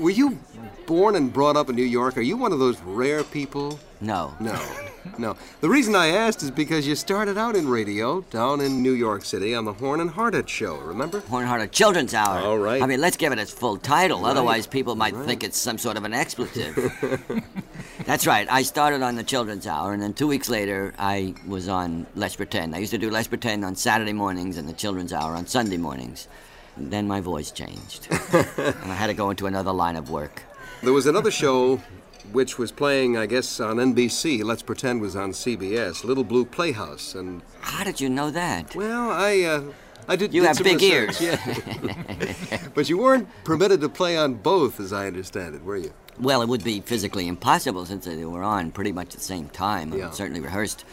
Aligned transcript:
were 0.00 0.10
you 0.10 0.38
born 0.86 1.14
and 1.16 1.32
brought 1.32 1.56
up 1.56 1.68
in 1.68 1.76
New 1.76 1.82
York? 1.84 2.16
Are 2.16 2.22
you 2.22 2.36
one 2.36 2.52
of 2.52 2.58
those 2.58 2.80
rare 2.80 3.22
people? 3.22 3.78
No. 4.00 4.34
No. 4.40 4.58
No. 5.18 5.36
The 5.60 5.68
reason 5.68 5.94
I 5.94 6.08
asked 6.08 6.42
is 6.42 6.50
because 6.50 6.86
you 6.86 6.94
started 6.94 7.38
out 7.38 7.54
in 7.56 7.68
radio 7.68 8.20
down 8.22 8.60
in 8.60 8.82
New 8.82 8.92
York 8.92 9.24
City 9.24 9.54
on 9.54 9.64
the 9.64 9.72
Horn 9.72 10.00
and 10.00 10.10
Hardart 10.10 10.48
show, 10.48 10.76
remember? 10.78 11.20
Horn 11.20 11.44
and 11.46 11.52
Hardart 11.52 11.70
Children's 11.72 12.12
Hour. 12.14 12.38
All 12.40 12.58
right. 12.58 12.82
I 12.82 12.86
mean, 12.86 13.00
let's 13.00 13.16
give 13.16 13.32
it 13.32 13.38
its 13.38 13.50
full 13.52 13.76
title. 13.76 14.20
Right. 14.22 14.30
Otherwise, 14.30 14.66
people 14.66 14.94
might 14.96 15.14
Right. 15.14 15.26
think 15.26 15.44
it's 15.44 15.56
some 15.58 15.78
sort 15.78 15.96
of 15.96 16.04
an 16.04 16.12
expletive. 16.12 16.76
That's 18.06 18.26
right. 18.26 18.46
I 18.50 18.62
started 18.62 19.02
on 19.02 19.14
the 19.16 19.22
Children's 19.24 19.66
Hour, 19.66 19.92
and 19.92 20.02
then 20.02 20.12
two 20.14 20.26
weeks 20.26 20.48
later, 20.48 20.94
I 20.98 21.34
was 21.46 21.68
on 21.68 22.06
Let's 22.14 22.36
Pretend. 22.36 22.74
I 22.74 22.78
used 22.78 22.92
to 22.92 22.98
do 22.98 23.10
Let's 23.10 23.28
Pretend 23.28 23.64
on 23.64 23.76
Saturday 23.76 24.12
mornings 24.14 24.56
and 24.56 24.68
the 24.68 24.72
Children's 24.72 25.12
Hour 25.12 25.34
on 25.34 25.46
Sunday 25.46 25.76
mornings. 25.76 26.28
Then 26.88 27.06
my 27.06 27.20
voice 27.20 27.50
changed, 27.50 28.08
and 28.32 28.90
I 28.90 28.94
had 28.94 29.08
to 29.08 29.14
go 29.14 29.30
into 29.30 29.46
another 29.46 29.72
line 29.72 29.96
of 29.96 30.10
work. 30.10 30.42
There 30.82 30.92
was 30.92 31.06
another 31.06 31.30
show 31.30 31.80
which 32.32 32.58
was 32.58 32.72
playing, 32.72 33.16
I 33.16 33.26
guess, 33.26 33.60
on 33.60 33.76
NBC. 33.76 34.42
Let's 34.44 34.62
pretend 34.62 35.00
was 35.00 35.16
on 35.16 35.32
CBS, 35.32 36.04
Little 36.04 36.24
Blue 36.24 36.44
Playhouse, 36.44 37.14
and 37.14 37.42
How 37.60 37.84
did 37.84 38.00
you 38.00 38.08
know 38.08 38.30
that? 38.30 38.74
well, 38.74 39.10
I 39.10 39.40
uh, 39.42 39.62
I 40.08 40.16
did. 40.16 40.32
You 40.32 40.42
did 40.42 40.48
have 40.48 40.58
big 40.58 40.80
research, 40.80 41.20
ears. 41.20 41.42
Yeah. 41.42 42.68
but 42.74 42.88
you 42.88 42.98
weren't 42.98 43.28
permitted 43.44 43.80
to 43.82 43.88
play 43.88 44.16
on 44.16 44.34
both, 44.34 44.80
as 44.80 44.92
I 44.92 45.06
understand 45.06 45.54
it, 45.54 45.62
were 45.62 45.76
you? 45.76 45.92
Well, 46.18 46.42
it 46.42 46.48
would 46.48 46.64
be 46.64 46.80
physically 46.80 47.28
impossible 47.28 47.86
since 47.86 48.04
they 48.04 48.24
were 48.24 48.42
on 48.42 48.72
pretty 48.72 48.92
much 48.92 49.08
at 49.08 49.20
the 49.20 49.24
same 49.24 49.48
time. 49.48 49.92
Yeah. 49.92 50.06
and 50.06 50.14
certainly 50.14 50.40
rehearsed 50.40 50.84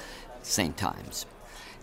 same 0.43 0.73
times. 0.73 1.25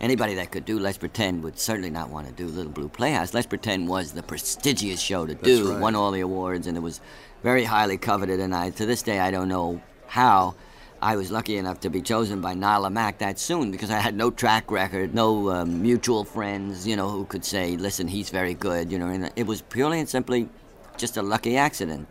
Anybody 0.01 0.35
that 0.35 0.51
could 0.51 0.65
do 0.65 0.77
Let's 0.77 0.97
Pretend 0.97 1.43
would 1.43 1.57
certainly 1.57 1.89
not 1.89 2.09
want 2.09 2.27
to 2.27 2.33
do 2.33 2.47
Little 2.47 2.71
Blue 2.71 2.89
Playhouse. 2.89 3.33
Let's 3.33 3.47
Pretend 3.47 3.87
was 3.87 4.11
the 4.11 4.23
prestigious 4.23 4.99
show 4.99 5.25
to 5.25 5.33
do. 5.35 5.71
right. 5.71 5.79
Won 5.79 5.95
all 5.95 6.11
the 6.11 6.19
awards, 6.21 6.67
and 6.67 6.75
it 6.77 6.81
was 6.81 6.99
very 7.43 7.63
highly 7.63 7.97
coveted. 7.97 8.39
And 8.39 8.53
I, 8.53 8.71
to 8.71 8.85
this 8.85 9.01
day, 9.01 9.19
I 9.19 9.31
don't 9.31 9.47
know 9.47 9.81
how 10.07 10.55
I 11.01 11.15
was 11.15 11.31
lucky 11.31 11.55
enough 11.57 11.79
to 11.81 11.89
be 11.89 12.01
chosen 12.01 12.41
by 12.41 12.53
Nila 12.55 12.89
Mack 12.89 13.19
that 13.19 13.39
soon 13.39 13.71
because 13.71 13.89
I 13.89 13.99
had 13.99 14.15
no 14.15 14.31
track 14.31 14.69
record, 14.69 15.13
no 15.15 15.49
um, 15.49 15.81
mutual 15.81 16.23
friends, 16.25 16.85
you 16.85 16.95
know, 16.95 17.09
who 17.09 17.25
could 17.25 17.45
say, 17.45 17.77
"Listen, 17.77 18.07
he's 18.07 18.29
very 18.29 18.53
good," 18.53 18.91
you 18.91 18.99
know. 18.99 19.07
And 19.07 19.31
it 19.35 19.47
was 19.47 19.61
purely 19.61 19.99
and 19.99 20.09
simply 20.09 20.49
just 20.97 21.15
a 21.17 21.21
lucky 21.21 21.55
accident. 21.57 22.07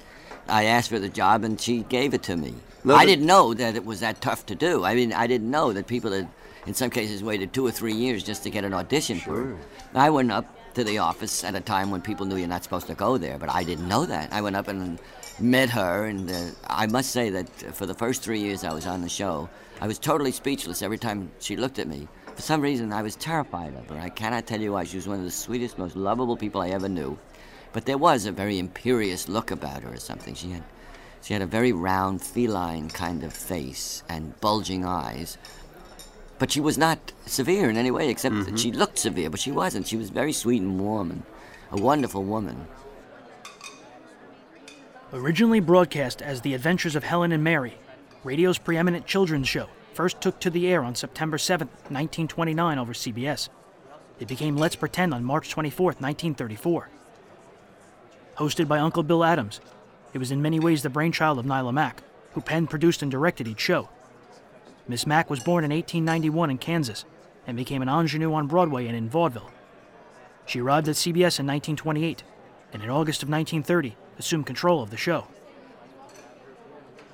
I 0.48 0.64
asked 0.64 0.88
for 0.90 0.98
the 0.98 1.08
job, 1.08 1.44
and 1.44 1.60
she 1.60 1.82
gave 1.84 2.14
it 2.14 2.22
to 2.24 2.36
me. 2.36 2.55
No, 2.82 2.94
I 2.94 3.00
but- 3.00 3.06
didn't 3.06 3.27
know 3.27 3.52
that 3.55 3.77
it 3.77 3.84
was 3.84 4.00
that 4.00 4.20
tough 4.20 4.46
to 4.46 4.55
do. 4.55 4.84
I 4.84 4.94
mean, 4.94 5.12
I 5.12 5.27
didn't 5.27 5.50
know 5.50 5.72
that 5.72 5.86
people 5.86 6.12
had, 6.12 6.28
in 6.66 6.74
some 6.74 6.90
cases, 6.90 7.22
waited 7.22 7.52
two 7.52 7.66
or 7.66 7.70
three 7.70 7.94
years 7.94 8.22
just 8.22 8.42
to 8.44 8.50
get 8.50 8.64
an 8.64 8.74
audition 8.74 9.18
for 9.18 9.52
it. 9.52 9.56
I 9.94 10.10
went 10.10 10.32
up 10.32 10.46
to 10.74 10.84
the 10.84 10.98
office 10.98 11.44
at 11.44 11.54
a 11.54 11.60
time 11.60 11.90
when 11.90 12.00
people 12.00 12.26
knew 12.26 12.36
you're 12.36 12.48
not 12.48 12.64
supposed 12.64 12.86
to 12.88 12.94
go 12.94 13.18
there, 13.18 13.38
but 13.38 13.50
I 13.50 13.64
didn't 13.64 13.88
know 13.88 14.06
that. 14.06 14.32
I 14.32 14.40
went 14.40 14.56
up 14.56 14.68
and 14.68 14.98
met 15.38 15.70
her, 15.70 16.06
and 16.06 16.30
uh, 16.30 16.50
I 16.66 16.86
must 16.86 17.10
say 17.10 17.30
that 17.30 17.48
for 17.74 17.86
the 17.86 17.94
first 17.94 18.22
three 18.22 18.40
years 18.40 18.64
I 18.64 18.72
was 18.72 18.86
on 18.86 19.02
the 19.02 19.08
show, 19.08 19.48
I 19.80 19.86
was 19.86 19.98
totally 19.98 20.32
speechless 20.32 20.82
every 20.82 20.98
time 20.98 21.30
she 21.38 21.56
looked 21.56 21.78
at 21.78 21.86
me. 21.86 22.08
For 22.34 22.42
some 22.42 22.60
reason, 22.60 22.92
I 22.92 23.02
was 23.02 23.14
terrified 23.14 23.74
of 23.74 23.88
her. 23.90 24.00
I 24.00 24.08
cannot 24.08 24.46
tell 24.46 24.60
you 24.60 24.72
why. 24.72 24.84
She 24.84 24.96
was 24.96 25.06
one 25.06 25.18
of 25.18 25.24
the 25.24 25.30
sweetest, 25.30 25.78
most 25.78 25.94
lovable 25.94 26.36
people 26.36 26.60
I 26.60 26.70
ever 26.70 26.88
knew. 26.88 27.16
But 27.72 27.86
there 27.86 27.98
was 27.98 28.26
a 28.26 28.32
very 28.32 28.58
imperious 28.58 29.28
look 29.28 29.50
about 29.50 29.82
her 29.82 29.92
or 29.92 29.98
something. 29.98 30.34
She 30.34 30.50
had 30.50 30.64
she 31.22 31.32
had 31.32 31.40
a 31.40 31.46
very 31.46 31.72
round, 31.72 32.20
feline 32.20 32.90
kind 32.90 33.24
of 33.24 33.32
face 33.32 34.02
and 34.10 34.38
bulging 34.42 34.84
eyes. 34.84 35.38
But 36.38 36.50
she 36.50 36.60
was 36.60 36.77
not 36.77 37.12
severe 37.27 37.70
in 37.70 37.77
any 37.77 37.90
way, 37.90 38.08
except 38.08 38.34
that 38.34 38.46
mm-hmm. 38.46 38.56
she 38.56 38.72
looked 38.72 38.98
severe, 38.98 39.30
but 39.30 39.40
she 39.40 39.52
wasn't. 39.52 39.86
She 39.86 39.96
was 39.96 40.10
very 40.10 40.32
sweet 40.32 40.62
and 40.62 40.80
warm 40.80 41.10
and 41.10 41.22
a 41.70 41.77
wonderful 41.77 42.24
woman. 42.24 42.67
Originally 45.12 45.61
broadcast 45.61 46.20
as 46.22 46.40
The 46.40 46.55
Adventures 46.55 46.96
of 46.96 47.05
Helen 47.05 47.30
and 47.30 47.45
Mary, 47.45 47.74
radio's 48.24 48.58
preeminent 48.58 49.06
children's 49.06 49.48
show 49.48 49.68
first 49.92 50.20
took 50.20 50.40
to 50.40 50.50
the 50.50 50.67
air 50.67 50.83
on 50.83 50.95
September 50.95 51.39
7, 51.39 51.68
1929, 51.68 52.78
over 52.78 52.92
CBS. 52.92 53.48
It 54.18 54.28
became 54.28 54.56
Let's 54.56 54.77
Pretend 54.77 55.14
on 55.14 55.24
March 55.24 55.51
24, 55.51 55.86
1934. 55.86 56.89
Hosted 58.36 58.66
by 58.66 58.80
Uncle 58.80 59.05
Bill 59.05 59.22
Adams, 59.22 59.61
it 60.12 60.18
was 60.18 60.33
in 60.33 60.42
many 60.42 60.58
ways 60.58 60.83
the 60.83 60.90
brainchild 60.90 61.39
of 61.39 61.46
Nila 61.46 61.72
Mack, 61.72 62.02
who 62.33 62.40
penned, 62.40 62.70
produced, 62.70 63.02
and 63.02 63.11
directed 63.11 63.46
each 63.46 63.61
show. 63.61 63.89
Miss 64.86 65.06
Mack 65.06 65.30
was 65.30 65.42
born 65.42 65.64
in 65.64 65.70
1891 65.70 66.50
in 66.50 66.58
Kansas 66.58 67.05
and 67.46 67.56
became 67.56 67.83
an 67.83 67.89
ingenue 67.89 68.34
on 68.34 68.46
Broadway 68.46 68.86
and 68.86 68.96
in 68.96 69.08
vaudeville. 69.08 69.50
She 70.46 70.61
arrived 70.61 70.89
at 70.89 70.96
CBS 70.96 71.40
in 71.40 71.46
1928 71.46 72.22
and 72.72 72.83
in 72.83 72.90
August 72.90 73.22
of 73.22 73.28
1930 73.28 73.96
assumed 74.18 74.46
control 74.46 74.83
of 74.83 74.90
the 74.90 74.96
show. 74.96 75.27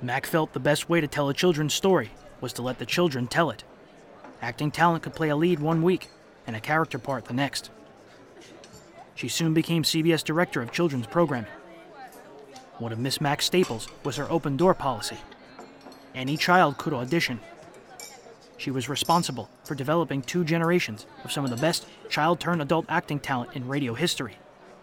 Mack 0.03 0.27
felt 0.27 0.53
the 0.53 0.61
best 0.61 0.89
way 0.89 1.01
to 1.01 1.07
tell 1.07 1.29
a 1.29 1.35
children's 1.35 1.75
story 1.75 2.11
was 2.41 2.53
to 2.55 2.63
let 2.63 2.79
the 2.79 2.87
children 2.87 3.27
tell 3.27 3.51
it. 3.51 3.65
Acting 4.43 4.71
talent 4.71 5.03
could 5.03 5.15
play 5.15 5.29
a 5.29 5.37
lead 5.37 5.61
one 5.61 5.83
week 5.83 6.09
and 6.47 6.57
a 6.57 6.61
character 6.61 6.99
part 6.99 7.27
the 7.27 7.35
next. 7.35 7.71
She 9.15 9.29
soon 9.29 9.53
became 9.53 9.83
CBS 9.83 10.25
Director 10.25 10.63
of 10.63 10.73
Children's 10.73 11.07
Programming. 11.07 11.51
One 12.79 12.93
of 12.93 12.99
Miss 12.99 13.21
Mack's 13.21 13.45
staples 13.45 13.87
was 14.03 14.17
her 14.17 14.31
open 14.31 14.57
door 14.57 14.75
policy. 14.75 15.19
Any 16.15 16.39
child 16.39 16.79
could 16.79 16.95
audition. 16.95 17.39
She 18.61 18.71
was 18.71 18.91
responsible 18.91 19.49
for 19.65 19.75
developing 19.75 20.21
two 20.21 20.45
generations 20.45 21.07
of 21.25 21.33
some 21.33 21.45
of 21.45 21.51
the 21.51 21.57
best 21.57 21.87
child 22.11 22.41
turned 22.41 22.61
adult 22.61 22.85
acting 22.91 23.19
talent 23.19 23.53
in 23.55 23.67
radio 23.67 23.95
history, 23.95 24.37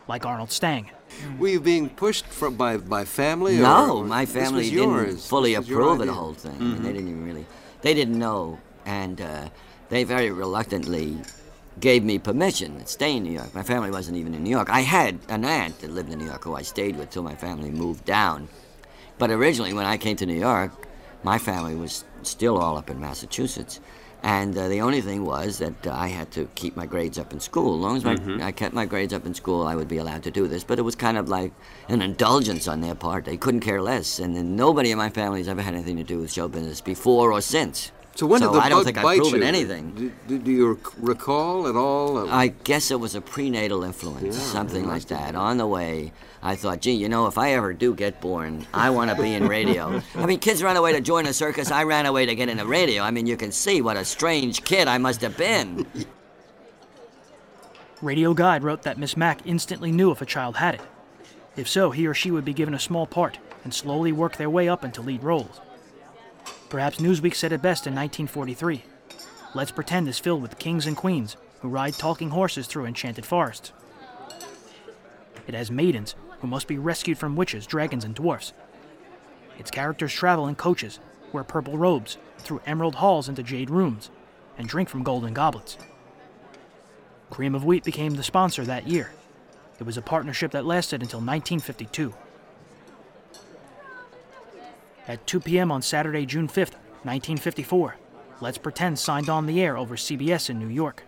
like 0.07 0.25
Arnold 0.25 0.51
Stang. 0.51 0.89
Were 1.37 1.49
you 1.49 1.59
being 1.59 1.87
pushed 1.89 2.25
from 2.25 2.55
by 2.55 2.77
by 2.77 3.05
family? 3.05 3.57
No, 3.57 3.99
or, 3.99 4.03
my 4.03 4.25
this 4.25 4.33
family 4.33 4.63
was 4.63 4.71
didn't 4.71 4.89
yours. 4.89 5.27
fully 5.27 5.53
This 5.53 5.69
approve 5.69 5.91
of 5.91 5.97
the 5.99 6.03
idea. 6.05 6.11
Mm-hmm. 6.11 6.19
whole 6.19 6.33
thing. 6.33 6.55
I 6.55 6.59
mean, 6.59 6.81
they 6.81 6.91
didn't 6.91 7.09
even 7.09 7.23
really, 7.23 7.45
they 7.83 7.93
didn't 7.93 8.17
know, 8.17 8.57
and 8.87 9.21
uh, 9.21 9.49
they 9.89 10.03
very 10.03 10.31
reluctantly 10.31 11.15
gave 11.79 12.03
me 12.03 12.17
permission 12.17 12.79
to 12.79 12.87
stay 12.87 13.15
in 13.17 13.21
New 13.21 13.31
York. 13.31 13.53
My 13.53 13.61
family 13.61 13.91
wasn't 13.91 14.17
even 14.17 14.33
in 14.33 14.43
New 14.43 14.49
York. 14.49 14.71
I 14.71 14.81
had 14.81 15.19
an 15.29 15.45
aunt 15.45 15.77
that 15.81 15.91
lived 15.91 16.11
in 16.11 16.17
New 16.17 16.25
York 16.25 16.43
who 16.43 16.55
I 16.55 16.63
stayed 16.63 16.95
with 16.97 17.11
till 17.11 17.21
my 17.21 17.35
family 17.35 17.69
moved 17.69 18.05
down. 18.05 18.49
But 19.19 19.29
originally, 19.29 19.73
when 19.73 19.85
I 19.85 19.97
came 19.97 20.15
to 20.15 20.25
New 20.25 20.39
York, 20.39 20.71
my 21.21 21.37
family 21.37 21.75
was 21.75 22.05
still 22.25 22.57
all 22.57 22.77
up 22.77 22.89
in 22.89 22.99
Massachusetts. 22.99 23.79
And 24.23 24.57
uh, 24.57 24.67
the 24.67 24.81
only 24.81 24.99
thing 25.01 25.25
was 25.25 25.59
that 25.59 25.85
uh, 25.85 25.93
I 25.93 26.07
had 26.07 26.31
to 26.31 26.49
keep 26.55 26.75
my 26.75 26.87
grades 26.87 27.19
up 27.19 27.33
in 27.33 27.39
school. 27.39 27.75
As 27.75 27.81
long 27.81 27.97
as 27.97 28.03
my, 28.03 28.15
Mm-hmm. 28.15 28.41
I 28.41 28.51
kept 28.51 28.73
my 28.73 28.85
grades 28.85 29.13
up 29.13 29.27
in 29.27 29.33
school, 29.35 29.67
I 29.67 29.75
would 29.75 29.87
be 29.87 29.97
allowed 29.97 30.23
to 30.23 30.31
do 30.31 30.47
this. 30.47 30.63
But 30.63 30.79
it 30.79 30.81
was 30.81 30.95
kind 30.95 31.17
of 31.17 31.29
like 31.29 31.53
an 31.87 32.01
indulgence 32.01 32.67
on 32.67 32.81
their 32.81 32.95
part. 32.95 33.25
They 33.25 33.37
couldn't 33.37 33.59
care 33.61 33.81
less. 33.81 34.17
And 34.19 34.35
then 34.35 34.55
nobody 34.55 34.89
in 34.91 34.97
my 34.97 35.09
family 35.09 35.39
has 35.39 35.47
ever 35.47 35.61
had 35.61 35.75
anything 35.75 35.97
to 35.97 36.03
do 36.03 36.19
with 36.19 36.33
show 36.33 36.47
business 36.47 36.81
before 36.81 37.31
or 37.31 37.41
since. 37.41 37.91
So 38.17 38.25
when 38.25 38.41
did 38.41 38.51
the 38.51 38.57
I 38.57 38.67
don't 38.67 38.79
bug 38.79 38.85
think 38.85 38.97
I've 38.97 39.17
proven 39.19 39.41
you? 39.41 39.47
anything. 39.47 39.91
Do, 39.91 40.11
do, 40.27 40.39
do 40.39 40.51
you 40.51 40.79
recall 40.97 41.67
at 41.67 41.75
all? 41.75 42.27
I 42.31 42.47
guess 42.47 42.89
it 42.89 42.99
was 42.99 43.13
a 43.13 43.21
prenatal 43.21 43.83
influence, 43.83 44.35
Yeah, 44.35 44.43
something 44.43 44.87
like 44.87 45.05
that. 45.09 45.35
On 45.35 45.57
the 45.57 45.67
way, 45.67 46.13
I 46.41 46.55
thought, 46.55 46.81
gee, 46.81 46.93
you 46.93 47.09
know, 47.09 47.27
if 47.27 47.37
I 47.37 47.51
ever 47.51 47.73
do 47.73 47.93
get 47.93 48.19
born, 48.19 48.65
I 48.73 48.89
want 48.89 49.11
to 49.11 49.21
be 49.21 49.35
in 49.35 49.47
radio. 49.47 50.01
I 50.15 50.25
mean, 50.25 50.39
kids 50.39 50.63
run 50.63 50.75
away 50.75 50.93
to 50.93 50.99
join 51.01 51.27
a 51.27 51.33
circus. 51.33 51.69
I 51.69 51.83
ran 51.83 52.07
away 52.07 52.25
to 52.25 52.33
get 52.33 52.49
into 52.49 52.65
radio. 52.65 53.03
I 53.03 53.11
mean, 53.11 53.27
you 53.27 53.37
can 53.37 53.51
see 53.51 53.83
what 53.83 53.97
a 53.97 54.03
strange 54.03 54.63
kid 54.63 54.87
I 54.87 54.97
must 54.97 55.21
have 55.21 55.37
been. 55.37 55.85
Radio 58.01 58.33
Guide 58.33 58.63
wrote 58.63 58.81
that 58.81 58.97
Miss 58.97 59.15
Mack 59.15 59.45
instantly 59.45 59.91
knew 59.91 60.09
if 60.09 60.23
a 60.23 60.25
child 60.25 60.55
had 60.55 60.73
it. 60.73 60.81
If 61.55 61.69
so, 61.69 61.91
he 61.91 62.07
or 62.07 62.15
she 62.15 62.31
would 62.31 62.45
be 62.45 62.53
given 62.53 62.73
a 62.73 62.79
small 62.79 63.05
part 63.05 63.37
and 63.63 63.71
slowly 63.71 64.11
work 64.11 64.37
their 64.37 64.49
way 64.49 64.67
up 64.67 64.83
into 64.83 65.03
lead 65.03 65.21
roles. 65.23 65.61
Perhaps 66.69 66.97
Newsweek 66.97 67.35
said 67.35 67.53
it 67.53 67.61
best 67.61 67.87
in 67.87 67.95
1943 67.95 68.83
Let's 69.53 69.71
pretend 69.71 70.07
is 70.07 70.19
filled 70.19 70.41
with 70.41 70.59
kings 70.59 70.85
and 70.85 70.97
queens 70.97 71.37
who 71.61 71.69
ride 71.69 71.93
talking 71.93 72.29
horses 72.29 72.67
through 72.67 72.85
enchanted 72.85 73.25
forests. 73.25 73.71
It 75.47 75.53
has 75.53 75.71
maidens 75.71 76.15
who 76.39 76.47
must 76.47 76.67
be 76.67 76.77
rescued 76.77 77.17
from 77.17 77.35
witches, 77.35 77.65
dragons, 77.65 78.03
and 78.03 78.13
dwarfs. 78.13 78.53
Its 79.57 79.71
characters 79.71 80.13
travel 80.13 80.47
in 80.47 80.55
coaches, 80.55 80.99
wear 81.31 81.43
purple 81.43 81.77
robes, 81.77 82.17
through 82.37 82.61
emerald 82.65 82.95
halls 82.95 83.29
into 83.29 83.41
jade 83.41 83.69
rooms, 83.69 84.11
and 84.57 84.67
drink 84.67 84.89
from 84.89 85.03
golden 85.03 85.33
goblets. 85.33 85.77
Cream 87.29 87.55
of 87.55 87.65
Wheat 87.65 87.83
became 87.83 88.15
the 88.15 88.23
sponsor 88.23 88.65
that 88.65 88.87
year. 88.87 89.11
It 89.79 89.85
was 89.85 89.97
a 89.97 90.01
partnership 90.01 90.51
that 90.51 90.65
lasted 90.65 91.01
until 91.01 91.19
1952. 91.19 92.13
At 95.07 95.25
2 95.25 95.39
p.m. 95.39 95.71
on 95.71 95.81
Saturday, 95.81 96.25
June 96.25 96.47
5th, 96.49 96.75
1954, 97.03 97.95
Let's 98.41 98.57
Pretend 98.57 98.99
signed 98.99 99.29
on 99.29 99.45
the 99.45 99.61
air 99.61 99.77
over 99.77 99.95
CBS 99.95 100.49
in 100.49 100.59
New 100.59 100.67
York. 100.67 101.03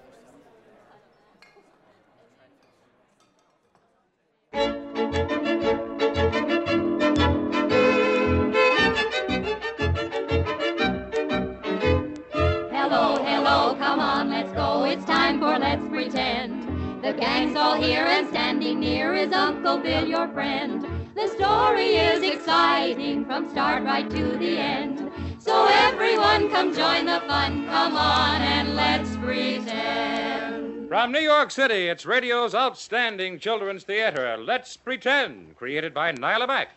Hello, 12.72 13.18
hello, 13.18 13.75
come 13.75 14.00
on, 14.00 14.30
let's 14.30 14.54
go. 14.54 14.86
It's 14.86 15.04
time 15.04 15.40
for 15.40 15.60
Let's 15.60 15.86
Pretend. 15.90 17.04
The 17.04 17.12
gang's 17.13 17.57
all 17.57 17.75
here 17.75 18.06
and 18.06 18.30
standing 18.30 18.80
near 18.80 19.13
is 19.13 19.34
Uncle 19.34 19.78
Bill, 19.80 20.07
your 20.07 20.30
friend. 20.30 20.99
The 21.19 21.27
story 21.27 21.98
is 21.98 22.24
exciting 22.24 23.25
from 23.25 23.50
start 23.50 23.83
right 23.83 24.10
to 24.10 24.38
the 24.38 24.57
end. 24.57 25.12
So 25.38 25.68
everyone 25.69 26.50
come 26.50 26.74
join 26.74 27.07
the 27.07 27.19
fun. 27.27 27.66
Come 27.66 27.98
on 27.98 28.42
and 28.42 28.74
let's 28.74 29.18
pretend. 29.18 30.88
From 30.88 31.12
New 31.12 31.19
York 31.19 31.51
City, 31.51 31.89
it's 31.89 32.06
radio's 32.06 32.56
outstanding 32.56 33.38
children's 33.38 33.83
theater, 33.83 34.38
Let's 34.38 34.77
Pretend, 34.77 35.57
created 35.57 35.94
by 35.94 36.13
Nila 36.13 36.48
Mack. 36.48 36.69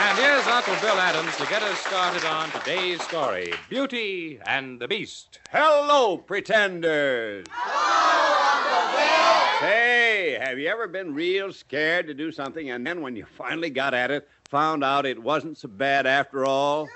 And 0.00 0.18
here's 0.18 0.46
Uncle 0.46 0.76
Bill 0.80 0.98
Adams 0.98 1.36
to 1.36 1.46
get 1.46 1.62
us 1.62 1.78
started 1.80 2.24
on 2.24 2.50
today's 2.52 3.02
story 3.02 3.52
Beauty 3.68 4.40
and 4.46 4.80
the 4.80 4.88
Beast. 4.88 5.40
Hello, 5.52 6.16
pretenders. 6.16 7.44
Have 10.48 10.58
you 10.58 10.68
ever 10.68 10.88
been 10.88 11.12
real 11.14 11.52
scared 11.52 12.06
to 12.06 12.14
do 12.14 12.32
something 12.32 12.70
and 12.70 12.86
then 12.86 13.02
when 13.02 13.14
you 13.14 13.26
finally 13.26 13.68
got 13.68 13.92
at 13.92 14.10
it, 14.10 14.26
found 14.48 14.82
out 14.82 15.04
it 15.04 15.22
wasn't 15.22 15.58
so 15.58 15.68
bad 15.68 16.06
after 16.06 16.46
all? 16.46 16.88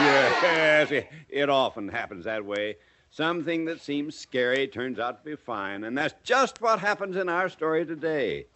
Yes, 0.00 0.90
it, 0.90 1.08
it 1.28 1.48
often 1.50 1.86
happens 1.86 2.24
that 2.24 2.44
way. 2.44 2.74
Something 3.12 3.64
that 3.66 3.80
seems 3.80 4.18
scary 4.18 4.66
turns 4.66 4.98
out 4.98 5.22
to 5.22 5.30
be 5.30 5.36
fine, 5.36 5.84
and 5.84 5.96
that's 5.96 6.16
just 6.24 6.60
what 6.60 6.80
happens 6.80 7.14
in 7.14 7.28
our 7.28 7.48
story 7.48 7.86
today. 7.86 8.46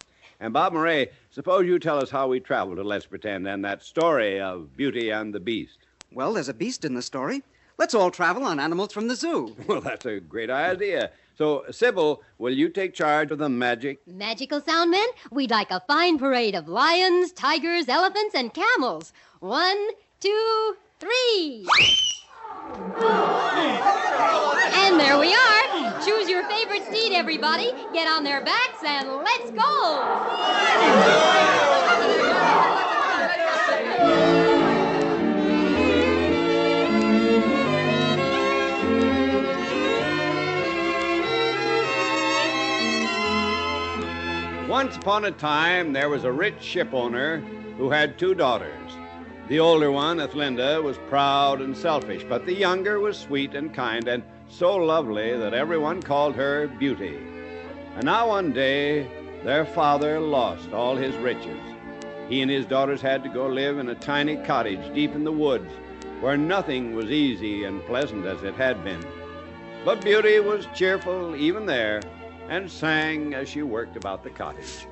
And 0.41 0.51
Bob 0.51 0.73
Murray, 0.73 1.07
suppose 1.31 1.65
you 1.65 1.79
tell 1.79 1.97
us 1.97 2.09
how 2.09 2.27
we 2.27 2.41
traveled 2.41 2.79
to 2.79 2.83
Let's 2.83 3.05
Pretend 3.05 3.47
and 3.47 3.63
that 3.63 3.83
story 3.83 4.41
of 4.41 4.75
Beauty 4.75 5.11
and 5.11 5.33
the 5.33 5.39
Beast. 5.39 5.77
Well, 6.11 6.33
there's 6.33 6.49
a 6.49 6.53
beast 6.53 6.83
in 6.83 6.93
the 6.93 7.01
story. 7.01 7.41
Let's 7.77 7.95
all 7.95 8.11
travel 8.11 8.43
on 8.43 8.59
animals 8.59 8.91
from 8.91 9.07
the 9.07 9.15
zoo. 9.15 9.55
Well, 9.67 9.79
that's 9.79 10.05
a 10.05 10.19
great 10.19 10.49
idea. 10.49 11.11
So, 11.35 11.65
Sybil, 11.71 12.21
will 12.37 12.53
you 12.53 12.69
take 12.69 12.93
charge 12.93 13.31
of 13.31 13.39
the 13.39 13.49
magic? 13.49 13.99
Magical 14.07 14.61
sound 14.61 14.91
men, 14.91 15.07
we'd 15.31 15.49
like 15.49 15.71
a 15.71 15.81
fine 15.87 16.19
parade 16.19 16.53
of 16.53 16.67
lions, 16.67 17.31
tigers, 17.31 17.89
elephants, 17.89 18.35
and 18.35 18.53
camels. 18.53 19.13
One, 19.39 19.89
two, 20.19 20.75
three. 20.99 21.65
And 24.75 24.99
there 24.99 25.17
we 25.17 25.33
are. 25.33 26.01
Choose 26.05 26.29
your 26.29 26.43
favorite 26.49 26.85
steed, 26.85 27.13
everybody. 27.13 27.71
Get 27.93 28.07
on 28.07 28.23
their 28.23 28.43
backs 28.43 28.83
and 28.85 29.09
let's 29.09 29.49
go. 29.51 30.03
Once 44.73 44.95
upon 44.95 45.25
a 45.25 45.31
time, 45.31 45.93
there 45.93 46.09
was 46.09 46.23
a 46.23 46.31
rich 46.31 46.59
ship 46.59 46.95
owner 46.95 47.37
who 47.77 47.91
had 47.91 48.17
two 48.17 48.33
daughters. 48.33 48.91
The 49.47 49.59
older 49.59 49.91
one, 49.91 50.17
Ethelinda, 50.17 50.81
was 50.81 50.97
proud 51.09 51.61
and 51.61 51.77
selfish, 51.77 52.23
but 52.27 52.47
the 52.47 52.55
younger 52.55 52.99
was 52.99 53.15
sweet 53.15 53.53
and 53.53 53.71
kind 53.71 54.07
and 54.07 54.23
so 54.49 54.75
lovely 54.75 55.37
that 55.37 55.53
everyone 55.53 56.01
called 56.01 56.33
her 56.33 56.65
Beauty. 56.65 57.19
And 57.95 58.05
now 58.05 58.29
one 58.29 58.51
day, 58.51 59.07
their 59.43 59.63
father 59.63 60.19
lost 60.19 60.73
all 60.73 60.95
his 60.95 61.15
riches. 61.17 61.61
He 62.27 62.41
and 62.41 62.49
his 62.49 62.65
daughters 62.65 62.99
had 62.99 63.21
to 63.25 63.29
go 63.29 63.45
live 63.45 63.77
in 63.77 63.89
a 63.89 63.95
tiny 63.95 64.37
cottage 64.37 64.91
deep 64.95 65.13
in 65.13 65.23
the 65.23 65.31
woods 65.31 65.71
where 66.19 66.35
nothing 66.35 66.95
was 66.95 67.11
easy 67.11 67.65
and 67.65 67.85
pleasant 67.85 68.25
as 68.25 68.41
it 68.41 68.55
had 68.55 68.83
been. 68.83 69.05
But 69.85 70.03
Beauty 70.03 70.39
was 70.39 70.65
cheerful 70.73 71.35
even 71.35 71.67
there 71.67 72.01
and 72.49 72.69
sang 72.69 73.33
as 73.33 73.49
she 73.49 73.63
worked 73.63 73.97
about 73.97 74.23
the 74.23 74.29
cottage. 74.29 74.87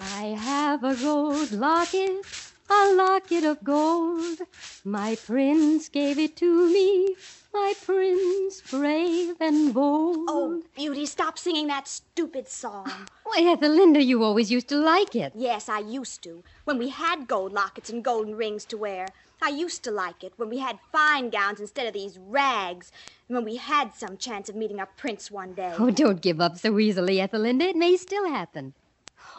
I 0.00 0.36
have 0.38 0.84
a 0.84 0.94
gold 0.96 1.52
locket, 1.52 2.24
a 2.70 2.92
locket 2.94 3.44
of 3.44 3.62
gold. 3.64 4.38
My 4.84 5.16
prince 5.16 5.88
gave 5.88 6.18
it 6.18 6.36
to 6.36 6.72
me, 6.72 7.16
my 7.58 7.74
prince 7.84 8.60
brave 8.70 9.34
and 9.40 9.74
bold. 9.74 10.16
Oh, 10.28 10.62
Beauty, 10.76 11.06
stop 11.06 11.38
singing 11.38 11.66
that 11.68 11.88
stupid 11.88 12.48
song. 12.48 12.84
Ah, 12.88 13.04
why, 13.24 13.40
Ethelinda, 13.42 14.00
you 14.04 14.22
always 14.22 14.50
used 14.50 14.68
to 14.68 14.76
like 14.78 15.14
it. 15.16 15.32
yes, 15.34 15.68
I 15.68 15.80
used 15.80 16.22
to. 16.22 16.42
When 16.64 16.78
we 16.78 16.88
had 16.88 17.26
gold 17.26 17.52
lockets 17.52 17.90
and 17.90 18.04
golden 18.04 18.34
rings 18.36 18.64
to 18.66 18.76
wear. 18.76 19.08
I 19.40 19.50
used 19.50 19.82
to 19.84 19.90
like 19.92 20.24
it. 20.24 20.32
When 20.36 20.48
we 20.48 20.58
had 20.58 20.78
fine 20.92 21.30
gowns 21.30 21.60
instead 21.60 21.86
of 21.86 21.94
these 21.94 22.18
rags. 22.18 22.90
And 23.28 23.36
when 23.36 23.44
we 23.44 23.56
had 23.56 23.94
some 23.94 24.16
chance 24.16 24.48
of 24.48 24.56
meeting 24.56 24.80
our 24.80 24.90
prince 25.02 25.30
one 25.30 25.52
day. 25.54 25.72
Oh, 25.78 25.90
don't 25.90 26.20
give 26.20 26.40
up 26.40 26.58
so 26.58 26.78
easily, 26.78 27.16
Ethelinda. 27.18 27.62
It 27.70 27.76
may 27.76 27.96
still 27.96 28.28
happen. 28.28 28.74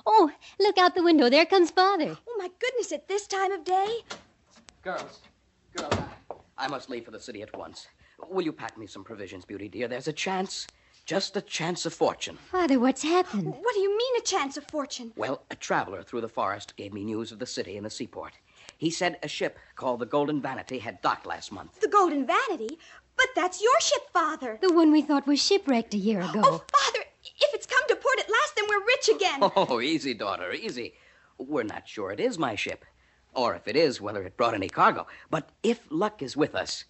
Oh, 0.05 0.31
look 0.59 0.77
out 0.77 0.95
the 0.95 1.03
window. 1.03 1.29
There 1.29 1.45
comes 1.45 1.71
Father. 1.71 2.17
Oh, 2.29 2.35
my 2.37 2.49
goodness, 2.59 2.91
at 2.93 3.07
this 3.09 3.27
time 3.27 3.51
of 3.51 3.63
day? 3.65 3.89
Girls, 4.83 5.19
girls, 5.75 5.93
I, 5.93 6.65
I 6.65 6.67
must 6.67 6.89
leave 6.89 7.03
for 7.05 7.11
the 7.11 7.19
city 7.19 7.41
at 7.41 7.55
once. 7.57 7.87
Will 8.27 8.43
you 8.43 8.51
pack 8.51 8.77
me 8.77 8.87
some 8.87 9.03
provisions, 9.03 9.45
Beauty 9.45 9.69
dear? 9.69 9.87
There's 9.87 10.07
a 10.07 10.13
chance, 10.13 10.67
just 11.05 11.35
a 11.37 11.41
chance 11.41 11.85
of 11.85 11.93
fortune. 11.93 12.37
Father, 12.51 12.79
what's 12.79 13.03
happened? 13.03 13.45
What 13.47 13.73
do 13.73 13.79
you 13.79 13.89
mean, 13.97 14.15
a 14.17 14.21
chance 14.23 14.57
of 14.57 14.65
fortune? 14.67 15.11
Well, 15.15 15.43
a 15.49 15.55
traveler 15.55 16.03
through 16.03 16.21
the 16.21 16.29
forest 16.29 16.75
gave 16.75 16.93
me 16.93 17.03
news 17.03 17.31
of 17.31 17.39
the 17.39 17.45
city 17.45 17.77
and 17.77 17.85
the 17.85 17.89
seaport. 17.89 18.33
He 18.77 18.89
said 18.89 19.17
a 19.23 19.27
ship 19.27 19.57
called 19.75 19.99
the 19.99 20.05
Golden 20.05 20.41
Vanity 20.41 20.79
had 20.79 21.01
docked 21.01 21.25
last 21.25 21.51
month. 21.51 21.79
The 21.79 21.87
Golden 21.87 22.25
Vanity? 22.25 22.77
But 23.17 23.27
that's 23.35 23.61
your 23.61 23.79
ship, 23.81 24.03
Father. 24.13 24.57
The 24.61 24.73
one 24.73 24.91
we 24.91 25.01
thought 25.01 25.27
was 25.27 25.41
shipwrecked 25.43 25.93
a 25.93 25.97
year 25.97 26.21
ago. 26.21 26.41
Oh, 26.43 26.63
Father, 26.71 27.05
if 27.23 27.53
it's 27.53 27.65
come 27.65 27.85
to 27.89 27.95
port 27.95 28.19
at 28.19 28.29
last, 28.29 28.55
then 28.55 28.65
we're 28.69 28.85
rich 28.85 29.09
again. 29.09 29.39
Oh, 29.55 29.81
easy, 29.81 30.13
daughter, 30.13 30.53
easy. 30.53 30.93
We're 31.37 31.63
not 31.63 31.87
sure 31.87 32.11
it 32.11 32.19
is 32.19 32.37
my 32.37 32.55
ship, 32.55 32.85
or 33.33 33.55
if 33.55 33.67
it 33.67 33.75
is, 33.75 33.99
whether 33.99 34.23
it 34.23 34.37
brought 34.37 34.53
any 34.53 34.69
cargo. 34.69 35.07
But 35.29 35.49
if 35.63 35.85
luck 35.89 36.21
is 36.21 36.37
with 36.37 36.55
us, 36.55 36.85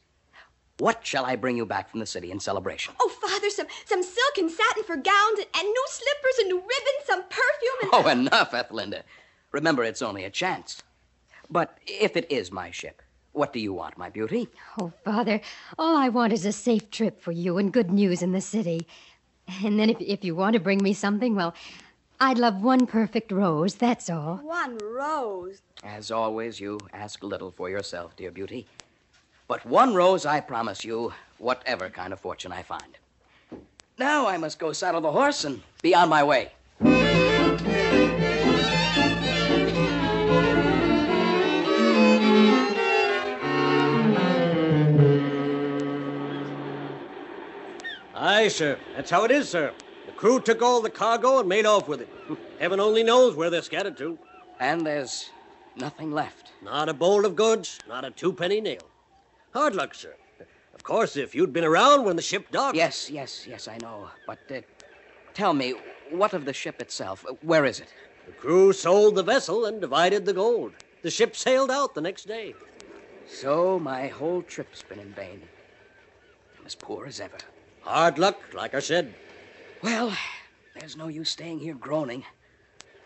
what 0.79 1.05
shall 1.05 1.25
I 1.25 1.35
bring 1.35 1.57
you 1.57 1.65
back 1.65 1.89
from 1.89 1.99
the 1.99 2.05
city 2.05 2.31
in 2.31 2.39
celebration? 2.39 2.93
Oh, 2.99 3.09
Father, 3.09 3.49
some, 3.49 3.67
some 3.85 4.01
silk 4.01 4.37
and 4.37 4.49
satin 4.49 4.83
for 4.83 4.95
gowns 4.95 5.37
and, 5.39 5.47
and 5.55 5.67
new 5.67 5.85
slippers 5.89 6.39
and 6.39 6.47
new 6.47 6.57
ribbons, 6.57 7.05
some 7.05 7.23
perfume 7.23 7.79
and. 7.81 7.89
Oh, 7.93 8.07
enough, 8.07 8.51
Ethelinda. 8.51 9.03
Remember, 9.51 9.83
it's 9.83 10.01
only 10.01 10.23
a 10.23 10.29
chance. 10.29 10.81
But 11.49 11.77
if 11.87 12.15
it 12.15 12.31
is 12.31 12.51
my 12.51 12.71
ship, 12.71 13.01
what 13.31 13.53
do 13.53 13.59
you 13.59 13.74
want, 13.74 13.98
my 13.98 14.09
beauty? 14.09 14.48
Oh, 14.79 14.91
Father, 15.03 15.41
all 15.77 15.95
I 15.95 16.09
want 16.09 16.33
is 16.33 16.45
a 16.45 16.51
safe 16.51 16.89
trip 16.91 17.21
for 17.21 17.31
you 17.31 17.57
and 17.57 17.74
good 17.74 17.91
news 17.91 18.21
in 18.21 18.31
the 18.31 18.41
city. 18.41 18.88
And 19.63 19.79
then 19.79 19.89
if, 19.89 20.00
if 20.00 20.24
you 20.24 20.36
want 20.36 20.53
to 20.53 20.59
bring 20.59 20.81
me 20.83 20.93
something, 20.93 21.36
well, 21.36 21.55
I'd 22.19 22.38
love 22.38 22.62
one 22.62 22.86
perfect 22.86 23.31
rose, 23.31 23.75
that's 23.75 24.09
all. 24.09 24.38
One 24.43 24.77
rose. 24.77 25.62
As 25.83 26.12
always, 26.12 26.59
you 26.59 26.77
ask 26.93 27.24
little 27.24 27.51
for 27.51 27.69
yourself, 27.69 28.15
dear 28.15 28.29
beauty. 28.29 28.67
But 29.50 29.65
one 29.65 29.96
rose 29.96 30.27
I 30.27 30.41
promise 30.41 30.86
you, 30.86 31.12
whatever 31.39 31.89
kind 31.89 32.13
of 32.13 32.20
fortune 32.20 32.51
I 32.51 32.62
find. 32.62 33.00
Now 33.98 34.27
I 34.27 34.38
must 34.38 34.60
go 34.60 34.72
saddle 34.74 35.01
the 35.01 35.12
horse 35.12 35.44
and 35.44 35.63
be 35.82 35.96
on 35.96 36.08
my 36.08 36.24
way. 36.24 36.51
Aye, 48.13 48.50
sir. 48.50 48.77
That's 48.96 49.10
how 49.10 49.24
it 49.24 49.32
is, 49.32 49.50
sir. 49.50 49.74
The 50.06 50.12
crew 50.12 50.39
took 50.39 50.62
all 50.62 50.79
the 50.79 50.91
cargo 50.91 51.39
and 51.39 51.50
made 51.50 51.65
off 51.65 51.88
with 51.88 52.01
it. 52.01 52.10
Heaven 52.60 52.79
only 52.79 53.01
knows 53.01 53.36
where 53.36 53.50
they're 53.50 53.63
scattered 53.63 53.98
to. 53.98 54.20
And 54.60 54.86
there's 54.86 55.32
nothing 55.75 56.12
left. 56.12 56.51
Not 56.62 56.88
a 56.88 56.94
bolt 56.94 57.25
of 57.25 57.36
goods, 57.36 57.79
not 57.88 58.06
a 58.06 58.12
two-penny 58.12 58.62
nail. 58.62 58.88
Hard 59.53 59.75
luck, 59.75 59.96
sir. 59.96 60.15
Of 60.74 60.84
course, 60.84 61.18
if 61.18 61.36
you'd 61.36 61.53
been 61.53 61.63
around 61.63 62.06
when 62.06 62.15
the 62.15 62.22
ship 62.22 62.51
docked. 62.51 62.75
Yes, 62.75 63.10
yes, 63.10 63.46
yes, 63.48 63.68
I 63.68 63.77
know. 63.77 64.10
But 64.27 64.39
uh, 64.50 64.62
tell 65.34 65.53
me, 65.53 65.75
what 66.12 66.34
of 66.34 66.46
the 66.46 66.53
ship 66.53 66.82
itself? 66.82 67.25
Where 67.41 67.65
is 67.65 67.79
it? 67.79 67.94
The 68.25 68.32
crew 68.34 68.74
sold 68.74 69.15
the 69.15 69.24
vessel 69.24 69.65
and 69.65 69.82
divided 69.82 70.25
the 70.25 70.34
gold. 70.34 70.74
The 71.01 71.10
ship 71.12 71.36
sailed 71.36 71.72
out 71.72 71.96
the 71.96 72.01
next 72.01 72.27
day. 72.27 72.53
So 73.27 73.79
my 73.79 74.08
whole 74.08 74.41
trip's 74.41 74.84
been 74.84 75.00
in 75.00 75.13
vain. 75.13 75.41
I'm 76.60 76.65
as 76.65 76.75
poor 76.75 77.06
as 77.06 77.20
ever. 77.20 77.38
Hard 77.82 78.20
luck, 78.20 78.39
like 78.53 78.74
I 78.74 78.79
said. 78.79 79.13
Well, 79.82 80.15
there's 80.77 80.98
no 80.98 81.08
use 81.08 81.29
staying 81.29 81.60
here 81.60 81.75
groaning. 81.75 82.24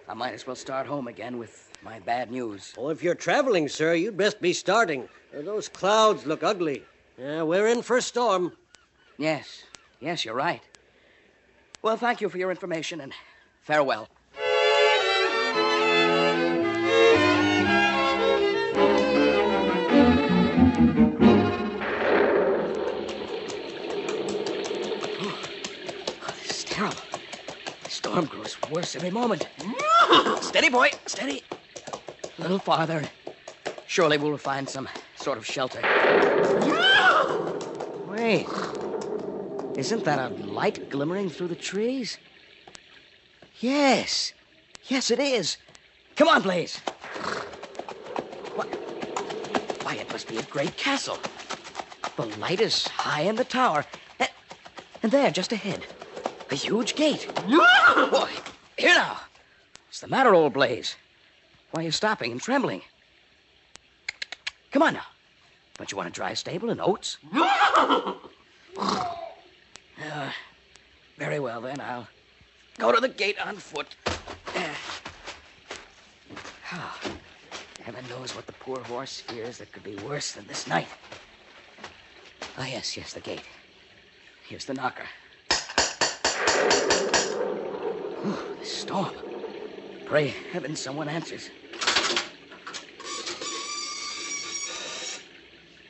I 0.07 0.13
might 0.13 0.33
as 0.33 0.45
well 0.45 0.55
start 0.55 0.87
home 0.87 1.07
again 1.07 1.37
with 1.37 1.71
my 1.83 1.99
bad 1.99 2.31
news. 2.31 2.73
Oh, 2.77 2.89
if 2.89 3.03
you're 3.03 3.15
traveling, 3.15 3.67
sir, 3.67 3.93
you'd 3.93 4.17
best 4.17 4.41
be 4.41 4.53
starting. 4.53 5.07
Uh, 5.37 5.41
Those 5.41 5.69
clouds 5.69 6.25
look 6.25 6.43
ugly. 6.43 6.83
Yeah, 7.17 7.43
we're 7.43 7.67
in 7.67 7.81
for 7.81 7.97
a 7.97 8.01
storm. 8.01 8.53
Yes, 9.17 9.63
yes, 9.99 10.25
you're 10.25 10.35
right. 10.35 10.61
Well, 11.81 11.97
thank 11.97 12.21
you 12.21 12.29
for 12.29 12.37
your 12.37 12.49
information 12.49 13.01
and 13.01 13.13
farewell. 13.61 14.07
Terrible. 26.73 26.97
Storm 27.87 28.25
grows 28.25 28.57
worse 28.71 28.95
every 28.95 29.11
moment. 29.11 29.47
steady, 30.41 30.69
boy, 30.69 30.89
steady. 31.05 31.43
A 32.43 32.51
little 32.51 32.59
farther. 32.59 33.01
Surely 33.87 34.17
we'll 34.17 34.35
find 34.35 34.67
some 34.67 34.89
sort 35.15 35.37
of 35.37 35.45
shelter. 35.45 35.79
Wait. 38.09 38.47
Isn't 39.77 40.03
that 40.03 40.19
a 40.19 40.35
light 40.43 40.89
glimmering 40.89 41.29
through 41.29 41.47
the 41.47 41.55
trees? 41.55 42.17
Yes. 43.61 44.33
Yes, 44.87 45.09
it 45.09 45.21
is. 45.21 45.55
Come 46.17 46.27
on, 46.27 46.41
Blaze. 46.41 46.79
What? 48.55 48.67
Why, 49.85 49.95
it 49.95 50.11
must 50.11 50.27
be 50.27 50.35
a 50.35 50.43
great 50.43 50.75
castle. 50.75 51.19
The 52.17 52.25
light 52.39 52.59
is 52.59 52.89
high 52.89 53.21
in 53.21 53.37
the 53.37 53.45
tower. 53.45 53.85
And, 54.19 54.29
and 55.01 55.13
there, 55.13 55.31
just 55.31 55.53
ahead, 55.53 55.85
a 56.51 56.55
huge 56.55 56.95
gate. 56.95 57.33
Boy, 57.47 58.31
here 58.77 58.95
now. 58.95 59.21
What's 59.87 60.01
the 60.01 60.09
matter, 60.09 60.35
old 60.35 60.51
Blaze? 60.51 60.97
Why 61.73 61.79
are 61.79 61.85
you 61.85 61.91
stopping 61.91 62.31
and 62.31 62.39
trembling? 62.39 62.83
Come 64.71 64.83
on 64.83 64.93
now. 64.93 65.07
Don't 65.79 65.91
you 65.91 65.97
want 65.97 66.07
a 66.07 66.11
dry 66.11 66.35
stable 66.35 66.69
and 66.69 66.79
oats? 66.79 67.17
Uh, 70.11 70.31
very 71.17 71.39
well, 71.39 71.61
then. 71.61 71.79
I'll 71.79 72.07
go 72.77 72.91
to 72.91 72.99
the 72.99 73.07
gate 73.07 73.39
on 73.39 73.55
foot. 73.55 73.95
Oh, 76.73 76.99
heaven 77.83 78.03
knows 78.09 78.35
what 78.35 78.47
the 78.47 78.53
poor 78.53 78.79
horse 78.79 79.21
fears 79.21 79.59
that 79.59 79.71
could 79.71 79.83
be 79.83 79.95
worse 79.97 80.33
than 80.33 80.45
this 80.47 80.67
night. 80.67 80.87
Ah, 82.57 82.67
yes, 82.67 82.97
yes, 82.97 83.13
the 83.13 83.21
gate. 83.21 83.43
Here's 84.47 84.65
the 84.65 84.73
knocker. 84.73 85.05
Whew, 88.23 88.37
this 88.59 88.69
storm. 88.69 89.11
Pray 90.05 90.33
heaven 90.51 90.75
someone 90.75 91.07
answers. 91.07 91.49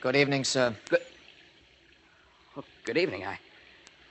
Good 0.04 0.16
evening, 0.16 0.44
sir. 0.44 0.76
Good. 0.90 1.00
Oh, 2.58 2.64
good 2.84 2.98
evening. 2.98 3.24
I, 3.24 3.38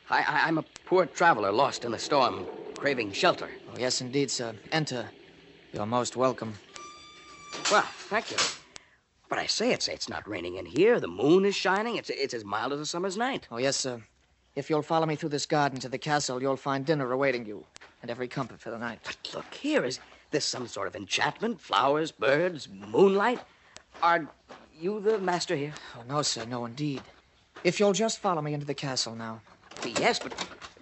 I, 0.10 0.22
I, 0.24 0.48
I'm 0.48 0.58
a 0.58 0.66
poor 0.86 1.06
traveler 1.06 1.52
lost 1.52 1.86
in 1.86 1.92
the 1.92 2.00
storm, 2.00 2.48
craving 2.76 3.12
shelter. 3.12 3.48
Oh, 3.72 3.78
yes, 3.78 4.02
indeed, 4.02 4.32
sir. 4.32 4.56
Enter. 4.72 5.08
You're 5.72 5.86
most 5.86 6.16
welcome. 6.16 6.56
Well, 7.72 7.86
thank 8.10 8.32
you. 8.32 8.38
But 9.30 9.38
I 9.38 9.46
say 9.46 9.72
it's 9.72 9.88
it's 9.88 10.10
not 10.10 10.28
raining 10.28 10.56
in 10.56 10.66
here. 10.66 11.00
The 11.00 11.08
moon 11.08 11.46
is 11.46 11.56
shining. 11.56 11.98
It's 11.98 12.10
it's 12.10 12.34
as 12.34 12.44
mild 12.44 12.74
as 12.74 12.80
a 12.80 12.88
summer's 12.88 13.16
night. 13.16 13.48
Oh, 13.52 13.60
yes, 13.60 13.76
sir. 13.76 14.02
If 14.56 14.72
you'll 14.72 14.82
follow 14.82 15.06
me 15.06 15.16
through 15.16 15.30
this 15.30 15.46
garden 15.46 15.80
to 15.82 15.90
the 15.90 16.00
castle, 16.00 16.42
you'll 16.42 16.58
find 16.58 16.88
dinner 16.88 17.12
awaiting 17.12 17.46
you, 17.46 17.66
and 18.02 18.10
every 18.10 18.28
comfort 18.28 18.60
for 18.60 18.72
the 18.72 18.80
night. 18.80 18.98
But 19.04 19.36
look 19.36 19.54
here, 19.54 19.86
is 19.86 20.00
this 20.32 20.44
some 20.44 20.68
sort 20.68 20.88
of 20.88 20.96
enchantment? 20.96 21.62
Flowers, 21.62 22.12
birds, 22.12 22.68
moonlight? 22.68 23.42
Are 24.02 24.28
you 24.80 25.00
the 25.00 25.20
master 25.20 25.56
here? 25.56 25.74
Oh, 25.98 26.03
no, 26.08 26.22
sir, 26.22 26.46
no, 26.46 26.65
indeed. 26.65 27.01
If 27.63 27.80
you'll 27.80 27.94
just 27.94 28.20
follow 28.20 28.42
me 28.42 28.53
into 28.53 28.65
the 28.65 28.74
castle 28.74 29.15
now. 29.15 29.42
Yes, 29.86 30.20
but 30.20 30.34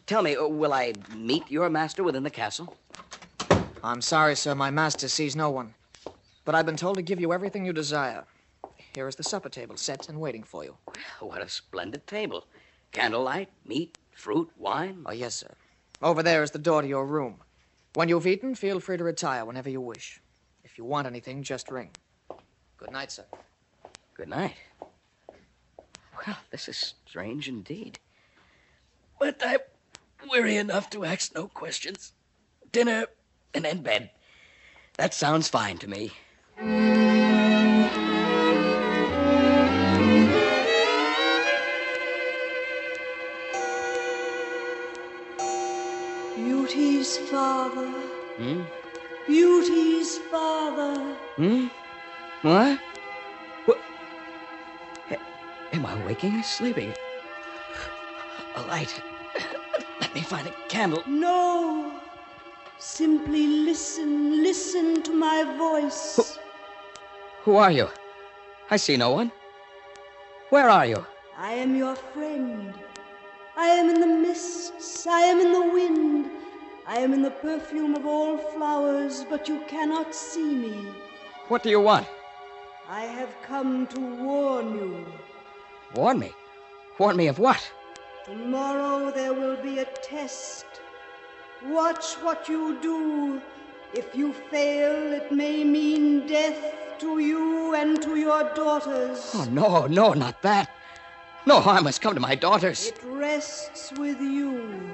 tell 0.06 0.22
me, 0.22 0.36
uh, 0.36 0.48
will 0.48 0.74
I 0.74 0.94
meet 1.16 1.50
your 1.50 1.70
master 1.70 2.04
within 2.04 2.24
the 2.24 2.30
castle? 2.30 2.76
I'm 3.84 4.02
sorry, 4.02 4.36
sir, 4.36 4.56
my 4.56 4.70
master 4.72 5.08
sees 5.08 5.36
no 5.36 5.50
one. 5.50 5.74
But 6.46 6.56
I've 6.56 6.66
been 6.66 6.78
told 6.78 6.96
to 6.98 7.02
give 7.02 7.20
you 7.20 7.34
everything 7.34 7.66
you 7.66 7.74
desire. 7.74 8.26
Here 8.94 9.08
is 9.08 9.16
the 9.16 9.24
supper 9.24 9.50
table 9.50 9.78
set 9.78 10.10
and 10.10 10.20
waiting 10.20 10.44
for 10.44 10.64
you. 10.64 10.78
Well, 11.20 11.30
What 11.30 11.42
a 11.42 11.50
splendid 11.50 12.06
table. 12.08 12.46
Candlelight, 12.92 13.50
meat, 13.66 13.98
fruit, 14.12 14.50
wine. 14.58 15.04
Oh, 15.06 15.14
yes, 15.14 15.36
sir. 15.36 15.54
Over 16.02 16.24
there 16.24 16.44
is 16.44 16.52
the 16.52 16.60
door 16.60 16.82
to 16.82 16.88
your 16.88 17.06
room. 17.06 17.36
When 17.94 18.10
you've 18.10 18.28
eaten, 18.28 18.56
feel 18.56 18.80
free 18.80 18.98
to 18.98 19.04
retire 19.04 19.46
whenever 19.46 19.70
you 19.70 19.82
wish. 19.82 20.20
If 20.64 20.78
you 20.78 20.84
want 20.86 21.08
anything, 21.08 21.44
just 21.44 21.70
ring. 21.70 21.92
Good 22.78 22.92
night, 22.92 23.12
sir. 23.12 23.26
Good 24.22 24.30
night. 24.30 24.54
Well, 26.28 26.38
this 26.52 26.70
is 26.70 26.94
strange 27.08 27.48
indeed. 27.48 27.98
But 29.20 29.42
I'm 29.44 29.58
weary 30.30 30.58
enough 30.58 30.92
to 30.92 31.06
ask 31.06 31.34
no 31.34 31.48
questions. 31.48 32.14
Dinner 32.72 33.08
and 33.56 33.66
then 33.66 33.82
bed. 33.82 34.12
That 34.98 35.16
sounds 35.16 35.48
fine 35.48 35.80
to 35.80 35.88
me. 35.88 36.12
Or 56.42 56.44
sleeping? 56.44 56.92
A 58.56 58.62
light. 58.62 59.00
Let 60.00 60.16
me 60.16 60.22
find 60.22 60.48
a 60.48 60.54
candle. 60.70 61.04
No. 61.06 62.02
Simply 62.80 63.46
listen, 63.46 64.42
listen 64.42 65.04
to 65.04 65.14
my 65.14 65.44
voice. 65.56 66.16
Who, 66.16 67.52
Who 67.52 67.58
are 67.58 67.72
you? 67.72 67.90
I 68.72 68.78
see 68.78 68.98
no 68.98 69.12
one. 69.12 69.32
Where 70.50 70.68
are 70.68 70.88
you? 70.88 71.06
I 71.38 71.52
am 71.54 71.76
your 71.76 71.96
friend. 71.96 72.74
I 73.56 73.68
am 73.68 73.90
in 73.92 74.02
the 74.02 74.08
mists. 74.08 75.06
I 75.06 75.22
am 75.22 75.40
in 75.42 75.52
the 75.54 75.68
wind. 75.72 76.32
I 76.88 76.98
am 76.98 77.14
in 77.14 77.22
the 77.22 77.38
perfume 77.46 77.94
of 77.94 78.08
all 78.08 78.40
flowers, 78.40 79.26
but 79.30 79.48
you 79.48 79.62
cannot 79.68 80.16
see 80.16 80.56
me. 80.56 80.88
What 81.50 81.62
do 81.62 81.70
you 81.70 81.82
want? 81.82 82.08
I 82.90 83.02
have 83.02 83.30
come 83.44 83.86
to 83.94 84.00
warn 84.00 84.74
you. 84.74 85.06
Warn 85.96 86.20
me. 86.20 86.32
Warn 87.00 87.18
me 87.18 87.28
of 87.28 87.40
what? 87.40 87.72
Tomorrow 88.26 89.12
there 89.12 89.34
will 89.34 89.58
be 89.58 89.80
a 89.80 89.86
test. 89.86 90.66
Watch 91.66 92.14
what 92.16 92.48
you 92.48 92.80
do. 92.82 93.42
If 93.94 94.16
you 94.16 94.34
fail, 94.34 95.14
it 95.14 95.32
may 95.32 95.64
mean 95.64 96.28
death 96.28 96.58
to 97.00 97.20
you 97.20 97.76
and 97.76 98.02
to 98.02 98.16
your 98.16 98.44
daughters. 98.54 99.32
Oh, 99.34 99.48
no, 99.52 99.88
no, 99.88 100.14
not 100.14 100.42
that. 100.44 100.70
No 101.46 101.60
harm 101.60 101.86
has 101.86 102.00
come 102.00 102.14
to 102.14 102.20
my 102.20 102.36
daughters. 102.36 102.88
It 102.88 103.00
rests 103.04 103.92
with 103.98 104.22
you. 104.22 104.92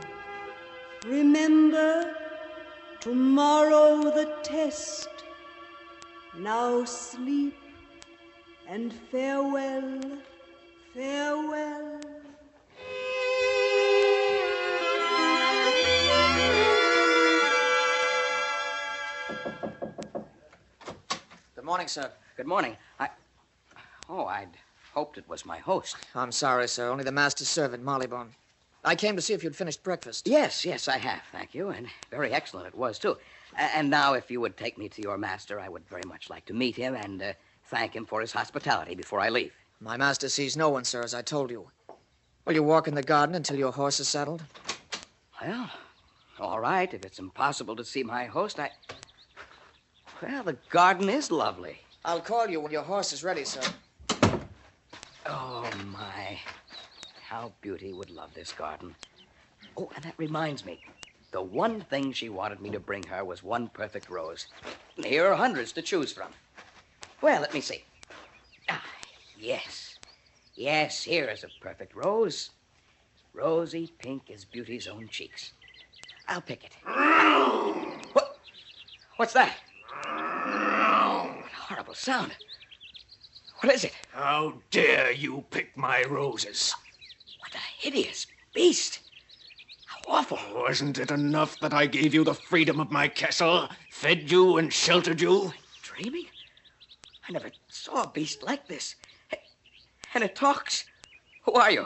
Remember, 1.05 2.15
tomorrow 2.99 4.03
the 4.03 4.33
test. 4.43 5.09
Now 6.37 6.85
sleep 6.85 7.55
and 8.67 8.93
farewell, 9.11 10.01
farewell. 10.97 12.01
Good 21.55 21.63
morning, 21.63 21.87
sir. 21.87 22.09
Good 22.35 22.47
morning. 22.47 22.75
I. 22.99 23.09
Oh, 24.09 24.25
I'd 24.25 24.47
hoped 24.91 25.19
it 25.19 25.29
was 25.29 25.45
my 25.45 25.59
host. 25.59 25.97
I'm 26.15 26.31
sorry, 26.31 26.67
sir. 26.67 26.89
Only 26.89 27.03
the 27.03 27.11
master's 27.11 27.49
servant, 27.49 27.85
Mollybone. 27.85 28.29
I 28.83 28.95
came 28.95 29.15
to 29.17 29.21
see 29.21 29.33
if 29.33 29.43
you'd 29.43 29.55
finished 29.55 29.83
breakfast. 29.83 30.27
Yes, 30.27 30.65
yes, 30.65 30.87
I 30.87 30.97
have, 30.97 31.21
thank 31.31 31.53
you, 31.53 31.69
and 31.69 31.87
very 32.09 32.31
excellent 32.31 32.67
it 32.67 32.75
was, 32.75 32.97
too. 32.97 33.17
And 33.57 33.89
now, 33.89 34.13
if 34.13 34.31
you 34.31 34.39
would 34.39 34.55
take 34.55 34.77
me 34.77 34.87
to 34.89 35.01
your 35.01 35.17
master, 35.17 35.59
I 35.59 35.67
would 35.67 35.87
very 35.89 36.03
much 36.07 36.29
like 36.29 36.45
to 36.45 36.53
meet 36.53 36.75
him 36.75 36.95
and 36.95 37.21
uh, 37.21 37.33
thank 37.65 37.95
him 37.95 38.05
for 38.05 38.21
his 38.21 38.31
hospitality 38.31 38.95
before 38.95 39.19
I 39.19 39.29
leave. 39.29 39.51
My 39.79 39.95
master 39.95 40.27
sees 40.27 40.57
no 40.57 40.69
one, 40.69 40.85
sir, 40.85 41.03
as 41.03 41.13
I 41.13 41.21
told 41.21 41.51
you. 41.51 41.69
Will 42.45 42.53
you 42.53 42.63
walk 42.63 42.87
in 42.87 42.95
the 42.95 43.03
garden 43.03 43.35
until 43.35 43.57
your 43.57 43.71
horse 43.71 43.99
is 43.99 44.07
saddled? 44.07 44.43
Well, 45.41 45.69
all 46.39 46.59
right. 46.59 46.91
If 46.91 47.05
it's 47.05 47.19
impossible 47.19 47.75
to 47.75 47.85
see 47.85 48.03
my 48.03 48.25
host, 48.25 48.59
I. 48.59 48.71
Well, 50.21 50.43
the 50.43 50.57
garden 50.69 51.09
is 51.09 51.29
lovely. 51.29 51.77
I'll 52.03 52.21
call 52.21 52.47
you 52.47 52.59
when 52.59 52.71
your 52.71 52.83
horse 52.83 53.13
is 53.13 53.23
ready, 53.23 53.45
sir. 53.45 53.61
Oh, 55.27 55.69
my. 55.91 56.39
How 57.21 57.51
Beauty 57.61 57.93
would 57.93 58.09
love 58.09 58.33
this 58.33 58.53
garden. 58.53 58.95
Oh, 59.75 59.91
and 59.95 60.03
that 60.05 60.15
reminds 60.17 60.65
me. 60.65 60.79
The 61.31 61.41
one 61.41 61.81
thing 61.81 62.13
she 62.13 62.29
wanted 62.29 62.61
me 62.61 62.71
to 62.71 62.79
bring 62.79 63.03
her 63.03 63.23
was 63.23 63.43
one 63.43 63.67
perfect 63.67 64.09
rose. 64.09 64.47
And 64.95 65.05
here 65.05 65.27
are 65.27 65.35
hundreds 65.35 65.71
to 65.73 65.81
choose 65.83 66.11
from. 66.11 66.29
Well, 67.21 67.41
let 67.41 67.53
me 67.53 67.61
see. 67.61 67.83
Yes. 69.39 69.99
Yes, 70.55 71.03
here 71.03 71.29
is 71.29 71.43
a 71.43 71.49
perfect 71.61 71.95
rose. 71.95 72.49
Rosy 73.33 73.93
pink 73.99 74.31
as 74.33 74.45
Beauty's 74.45 74.87
own 74.87 75.07
cheeks. 75.09 75.51
I'll 76.27 76.41
pick 76.41 76.63
it. 76.63 76.71
What? 78.13 78.39
What's 79.17 79.33
that? 79.33 79.55
What 80.03 80.15
a 80.15 81.55
horrible 81.55 81.93
sound. 81.93 82.35
What 83.59 83.73
is 83.73 83.83
it? 83.83 83.93
How 84.11 84.55
dare 84.71 85.11
you 85.11 85.45
pick 85.51 85.77
my 85.77 86.03
roses? 86.03 86.73
What 87.39 87.53
a 87.53 87.59
hideous 87.79 88.25
beast. 88.53 88.99
How 89.85 89.99
awful. 90.07 90.39
Wasn't 90.53 90.97
it 90.97 91.11
enough 91.11 91.59
that 91.59 91.73
I 91.73 91.85
gave 91.85 92.13
you 92.13 92.23
the 92.23 92.33
freedom 92.33 92.79
of 92.79 92.91
my 92.91 93.07
castle, 93.07 93.69
fed 93.89 94.31
you 94.31 94.57
and 94.57 94.73
sheltered 94.73 95.21
you? 95.21 95.53
Dreaming? 95.83 96.25
I 97.27 97.31
never 97.31 97.51
saw 97.67 98.03
a 98.03 98.09
beast 98.09 98.41
like 98.43 98.67
this. 98.67 98.95
And 100.13 100.23
it 100.23 100.35
talks. 100.35 100.85
Who 101.43 101.53
are 101.53 101.71
you? 101.71 101.85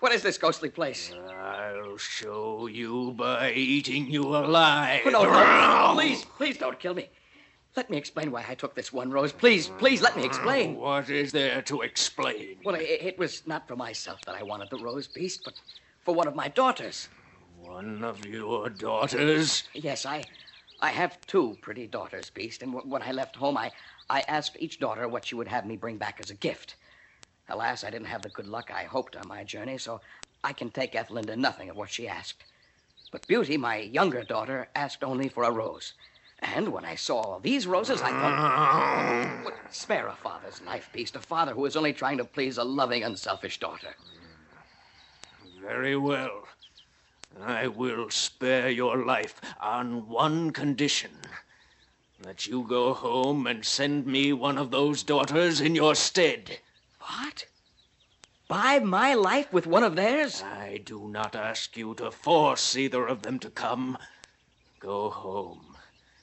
What 0.00 0.12
is 0.12 0.22
this 0.22 0.38
ghostly 0.38 0.68
place? 0.68 1.12
I'll 1.12 1.96
show 1.96 2.66
you 2.66 3.14
by 3.16 3.52
eating 3.52 4.10
you 4.10 4.24
alive. 4.36 5.02
Oh, 5.06 5.10
no, 5.10 5.22
no, 5.24 5.94
please, 5.94 6.24
please 6.36 6.58
don't 6.58 6.78
kill 6.78 6.94
me. 6.94 7.08
Let 7.76 7.90
me 7.90 7.96
explain 7.96 8.30
why 8.30 8.44
I 8.48 8.54
took 8.54 8.74
this 8.74 8.92
one 8.92 9.10
rose. 9.10 9.32
Please, 9.32 9.68
please 9.78 10.02
let 10.02 10.16
me 10.16 10.24
explain. 10.24 10.76
Uh, 10.76 10.80
what 10.80 11.10
is 11.10 11.32
there 11.32 11.62
to 11.62 11.82
explain? 11.82 12.58
Well, 12.64 12.74
it, 12.74 12.82
it 12.82 13.18
was 13.18 13.46
not 13.46 13.68
for 13.68 13.76
myself 13.76 14.20
that 14.26 14.34
I 14.34 14.42
wanted 14.42 14.70
the 14.70 14.78
rose 14.78 15.08
beast, 15.08 15.42
but 15.44 15.54
for 16.02 16.14
one 16.14 16.28
of 16.28 16.34
my 16.34 16.48
daughters. 16.48 17.08
One 17.58 18.04
of 18.04 18.24
your 18.24 18.70
daughters? 18.70 19.64
Yes, 19.74 20.06
I, 20.06 20.24
I 20.80 20.90
have 20.90 21.20
two 21.26 21.58
pretty 21.60 21.86
daughters, 21.86 22.30
Beast. 22.30 22.62
And 22.62 22.72
w- 22.72 22.90
when 22.90 23.02
I 23.02 23.12
left 23.12 23.36
home, 23.36 23.56
I, 23.56 23.72
I 24.08 24.20
asked 24.28 24.56
each 24.60 24.78
daughter 24.78 25.08
what 25.08 25.24
she 25.24 25.34
would 25.34 25.48
have 25.48 25.66
me 25.66 25.76
bring 25.76 25.96
back 25.96 26.18
as 26.20 26.30
a 26.30 26.34
gift. 26.34 26.76
Alas, 27.48 27.84
I 27.84 27.90
didn't 27.90 28.08
have 28.08 28.22
the 28.22 28.28
good 28.28 28.48
luck 28.48 28.70
I 28.72 28.84
hoped 28.84 29.16
on 29.16 29.28
my 29.28 29.44
journey, 29.44 29.78
so 29.78 30.00
I 30.42 30.52
can 30.52 30.70
take 30.70 30.94
Ethelinda 30.94 31.36
nothing 31.36 31.70
of 31.70 31.76
what 31.76 31.90
she 31.90 32.08
asked. 32.08 32.44
But 33.10 33.26
Beauty, 33.26 33.56
my 33.56 33.76
younger 33.76 34.24
daughter, 34.24 34.68
asked 34.74 35.04
only 35.04 35.28
for 35.28 35.44
a 35.44 35.50
rose. 35.50 35.92
And 36.40 36.68
when 36.68 36.84
I 36.84 36.96
saw 36.96 37.16
all 37.16 37.40
these 37.40 37.66
roses, 37.66 38.02
I 38.02 38.10
thought, 38.10 39.40
"What- 39.44 39.74
spare 39.74 40.08
a 40.08 40.14
father's 40.14 40.60
life, 40.62 40.90
Beast, 40.92 41.16
a 41.16 41.20
father 41.20 41.54
who 41.54 41.64
is 41.64 41.76
only 41.76 41.92
trying 41.92 42.18
to 42.18 42.24
please 42.24 42.58
a 42.58 42.64
loving, 42.64 43.02
unselfish 43.04 43.58
daughter. 43.58 43.94
Very 45.60 45.96
well. 45.96 46.46
I 47.40 47.66
will 47.68 48.10
spare 48.10 48.70
your 48.70 49.04
life 49.04 49.40
on 49.60 50.08
one 50.08 50.50
condition 50.50 51.10
that 52.20 52.46
you 52.46 52.62
go 52.66 52.94
home 52.94 53.46
and 53.46 53.64
send 53.64 54.06
me 54.06 54.32
one 54.32 54.58
of 54.58 54.70
those 54.70 55.02
daughters 55.02 55.60
in 55.60 55.74
your 55.74 55.94
stead. 55.94 56.60
What? 57.06 57.46
Buy 58.48 58.78
my 58.80 59.14
life 59.14 59.52
with 59.52 59.66
one 59.66 59.82
of 59.82 59.96
theirs? 59.96 60.42
I 60.42 60.80
do 60.84 61.08
not 61.08 61.34
ask 61.34 61.76
you 61.76 61.94
to 61.94 62.10
force 62.10 62.76
either 62.76 63.06
of 63.06 63.22
them 63.22 63.38
to 63.40 63.50
come. 63.50 63.98
Go 64.80 65.10
home. 65.10 65.76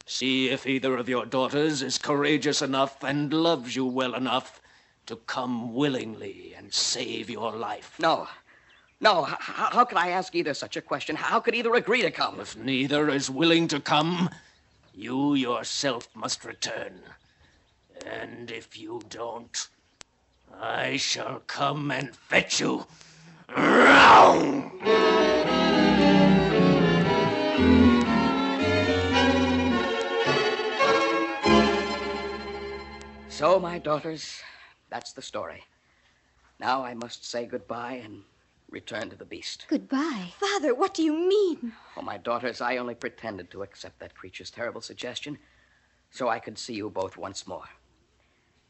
See 0.06 0.50
if 0.50 0.68
either 0.68 0.98
of 0.98 1.08
your 1.08 1.26
daughters 1.26 1.82
is 1.82 1.98
courageous 1.98 2.62
enough 2.62 3.04
and 3.04 3.34
loves 3.34 3.76
you 3.76 3.86
well 3.86 4.14
enough 4.14 4.62
to 5.06 5.16
come 5.16 5.74
willingly 5.74 6.54
and 6.58 6.74
save 6.74 7.30
your 7.30 7.54
life. 7.54 7.96
No. 8.00 8.28
No, 9.00 9.26
h- 9.28 9.34
h- 9.34 9.74
how 9.74 9.86
could 9.86 9.98
I 9.98 10.10
ask 10.10 10.34
either 10.36 10.54
such 10.54 10.78
a 10.78 10.82
question? 10.82 11.16
How 11.16 11.40
could 11.40 11.56
either 11.56 11.74
agree 11.76 12.02
to 12.02 12.12
come? 12.12 12.40
If 12.40 12.56
neither 12.56 13.10
is 13.10 13.30
willing 13.30 13.68
to 13.70 13.80
come, 13.80 14.30
you 14.94 15.34
yourself 15.34 16.08
must 16.16 16.46
return. 16.46 17.02
And 18.06 18.52
if 18.52 18.78
you 18.78 19.02
don't, 19.10 19.68
I 20.60 20.98
shall 20.98 21.42
come 21.48 21.92
and 21.92 22.16
fetch 22.16 22.60
you. 22.60 22.86
So, 33.30 33.60
my 33.60 33.80
daughters, 33.80 34.42
that's 34.90 35.12
the 35.12 35.22
story. 35.22 35.64
Now 36.60 36.84
I 36.84 36.94
must 36.94 37.26
say 37.26 37.46
goodbye 37.46 38.02
and 38.04 38.24
return 38.70 39.10
to 39.10 39.16
the 39.16 39.26
beast. 39.26 39.66
Goodbye. 39.68 40.34
Father, 40.40 40.74
what 40.74 40.94
do 40.94 41.04
you 41.04 41.14
mean? 41.14 41.74
Oh, 41.98 42.02
my 42.02 42.18
daughters, 42.18 42.62
I 42.62 42.78
only 42.78 42.96
pretended 42.96 43.52
to 43.52 43.64
accept 43.64 44.00
that 44.00 44.16
creature's 44.16 44.52
terrible 44.52 44.82
suggestion 44.82 45.38
so 46.12 46.30
I 46.30 46.40
could 46.40 46.58
see 46.58 46.74
you 46.76 46.90
both 46.90 47.18
once 47.18 47.48
more. 47.48 47.68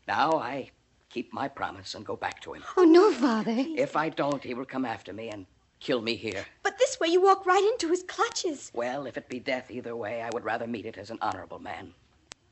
Now 0.07 0.33
I 0.33 0.71
keep 1.13 1.31
my 1.31 1.47
promise 1.47 1.93
and 1.93 2.05
go 2.05 2.15
back 2.15 2.41
to 2.41 2.53
him. 2.53 2.63
Oh, 2.75 2.83
no, 2.83 3.11
Father. 3.11 3.53
If 3.55 3.95
I 3.95 4.09
don't, 4.09 4.43
he 4.43 4.55
will 4.55 4.65
come 4.65 4.83
after 4.83 5.13
me 5.13 5.29
and 5.29 5.45
kill 5.79 6.01
me 6.01 6.15
here. 6.15 6.43
But 6.63 6.79
this 6.79 6.99
way 6.99 7.09
you 7.09 7.21
walk 7.21 7.45
right 7.45 7.63
into 7.71 7.89
his 7.89 8.03
clutches. 8.03 8.71
Well, 8.73 9.05
if 9.05 9.15
it 9.15 9.29
be 9.29 9.39
death 9.39 9.69
either 9.69 9.95
way, 9.95 10.23
I 10.23 10.29
would 10.33 10.43
rather 10.43 10.65
meet 10.65 10.87
it 10.87 10.97
as 10.97 11.11
an 11.11 11.19
honorable 11.21 11.59
man, 11.59 11.93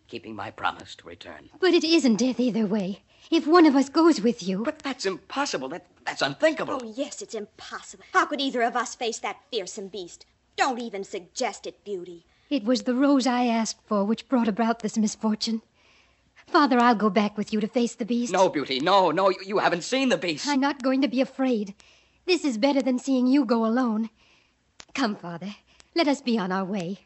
keeping 0.07 0.35
my 0.35 0.51
promise 0.51 0.93
to 0.95 1.07
return. 1.07 1.49
But 1.59 1.73
it 1.73 1.83
isn't 1.83 2.17
death 2.17 2.39
either 2.39 2.67
way. 2.67 3.01
If 3.31 3.47
one 3.47 3.65
of 3.65 3.75
us 3.75 3.89
goes 3.89 4.21
with 4.21 4.43
you. 4.43 4.63
But 4.63 4.79
that's 4.79 5.05
impossible. 5.07 5.69
That, 5.69 5.85
that's 6.05 6.21
unthinkable. 6.21 6.79
Oh, 6.83 6.93
yes, 6.95 7.21
it's 7.23 7.35
impossible. 7.35 8.03
How 8.13 8.25
could 8.25 8.41
either 8.41 8.61
of 8.61 8.75
us 8.75 8.93
face 8.93 9.17
that 9.19 9.37
fearsome 9.51 9.87
beast? 9.87 10.25
Don't 10.55 10.79
even 10.79 11.03
suggest 11.03 11.65
it, 11.65 11.83
Beauty. 11.83 12.25
It 12.49 12.65
was 12.65 12.83
the 12.83 12.93
rose 12.93 13.25
I 13.25 13.45
asked 13.45 13.79
for 13.87 14.03
which 14.03 14.27
brought 14.27 14.47
about 14.47 14.79
this 14.79 14.97
misfortune. 14.97 15.61
Father, 16.47 16.79
I'll 16.79 16.95
go 16.95 17.09
back 17.09 17.37
with 17.37 17.53
you 17.53 17.59
to 17.61 17.67
face 17.67 17.95
the 17.95 18.05
beast. 18.05 18.33
No, 18.33 18.49
Beauty, 18.49 18.79
no, 18.79 19.11
no, 19.11 19.29
you, 19.29 19.37
you 19.45 19.57
haven't 19.59 19.83
seen 19.83 20.09
the 20.09 20.17
beast. 20.17 20.47
I'm 20.47 20.59
not 20.59 20.83
going 20.83 21.01
to 21.01 21.07
be 21.07 21.21
afraid. 21.21 21.73
This 22.25 22.43
is 22.43 22.57
better 22.57 22.81
than 22.81 22.99
seeing 22.99 23.27
you 23.27 23.45
go 23.45 23.65
alone. 23.65 24.09
Come, 24.93 25.15
Father. 25.15 25.55
Let 25.95 26.07
us 26.07 26.21
be 26.21 26.37
on 26.37 26.51
our 26.51 26.65
way. 26.65 26.99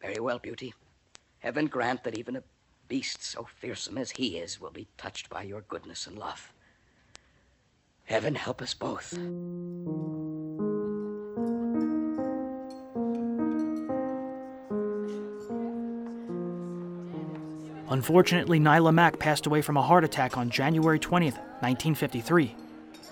Very 0.00 0.20
well, 0.20 0.38
Beauty. 0.38 0.74
Heaven 1.38 1.66
grant 1.66 2.04
that 2.04 2.18
even 2.18 2.36
a 2.36 2.42
beast 2.88 3.22
so 3.22 3.46
fearsome 3.60 3.98
as 3.98 4.12
he 4.12 4.38
is 4.38 4.60
will 4.60 4.70
be 4.70 4.88
touched 4.96 5.28
by 5.28 5.42
your 5.42 5.62
goodness 5.62 6.06
and 6.06 6.18
love. 6.18 6.52
Heaven 8.04 8.36
help 8.36 8.62
us 8.62 8.74
both. 8.74 9.16
Unfortunately, 17.88 18.58
Nila 18.58 18.90
Mack 18.90 19.18
passed 19.18 19.46
away 19.46 19.62
from 19.62 19.76
a 19.76 19.82
heart 19.82 20.02
attack 20.02 20.36
on 20.36 20.50
January 20.50 20.98
20th, 20.98 21.38
1953. 21.60 22.54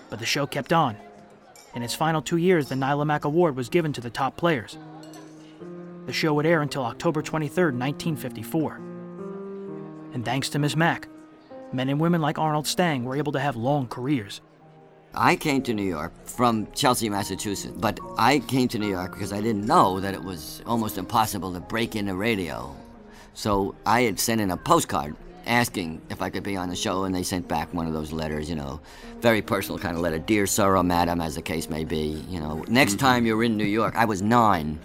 But 0.09 0.19
the 0.19 0.25
show 0.25 0.45
kept 0.45 0.73
on. 0.73 0.97
In 1.75 1.83
its 1.83 1.95
final 1.95 2.21
two 2.21 2.37
years, 2.37 2.67
the 2.67 2.75
Nila 2.75 3.05
Mack 3.05 3.23
Award 3.23 3.55
was 3.55 3.69
given 3.69 3.93
to 3.93 4.01
the 4.01 4.09
top 4.09 4.35
players. 4.35 4.77
The 6.05 6.13
show 6.13 6.33
would 6.33 6.45
air 6.45 6.61
until 6.61 6.83
October 6.83 7.21
23rd, 7.21 7.77
1954. 7.77 8.75
And 10.13 10.25
thanks 10.25 10.49
to 10.49 10.59
Miss 10.59 10.75
Mack, 10.75 11.07
men 11.73 11.89
and 11.89 11.99
women 11.99 12.21
like 12.21 12.37
Arnold 12.37 12.67
Stang 12.67 13.05
were 13.05 13.15
able 13.15 13.31
to 13.31 13.39
have 13.39 13.55
long 13.55 13.87
careers. 13.87 14.41
I 15.13 15.37
came 15.37 15.61
to 15.63 15.73
New 15.73 15.83
York 15.83 16.13
from 16.25 16.67
Chelsea, 16.73 17.09
Massachusetts, 17.09 17.73
but 17.77 17.99
I 18.17 18.39
came 18.39 18.67
to 18.69 18.79
New 18.79 18.89
York 18.89 19.13
because 19.13 19.31
I 19.31 19.39
didn't 19.39 19.65
know 19.65 20.01
that 20.01 20.13
it 20.13 20.21
was 20.21 20.61
almost 20.65 20.97
impossible 20.97 21.53
to 21.53 21.61
break 21.61 21.95
into 21.95 22.15
radio. 22.15 22.75
So 23.35 23.75
I 23.85 24.01
had 24.03 24.19
sent 24.19 24.41
in 24.41 24.49
a 24.49 24.57
postcard 24.57 25.15
asking 25.45 26.01
if 26.09 26.21
I 26.21 26.29
could 26.29 26.41
be 26.41 26.55
on 26.55 26.69
the 26.69 26.75
show, 26.75 27.03
and 27.03 27.13
they 27.13 27.21
sent 27.21 27.47
back 27.47 27.73
one 27.73 27.85
of 27.85 27.93
those 27.93 28.11
letters, 28.11 28.49
you 28.49 28.55
know, 28.55 28.79
very 29.19 29.41
personal 29.41 29.77
kind 29.77 29.95
of 29.95 30.01
letter. 30.01 30.17
Dear 30.17 30.47
sir 30.47 30.75
or 30.75 30.83
madam, 30.83 31.21
as 31.21 31.35
the 31.35 31.41
case 31.41 31.69
may 31.69 31.83
be, 31.83 32.23
you 32.29 32.39
know, 32.39 32.63
next 32.67 32.97
time 32.97 33.25
you're 33.25 33.43
in 33.43 33.57
New 33.57 33.65
York, 33.65 33.95
I 33.95 34.05
was 34.05 34.21
nine. 34.21 34.79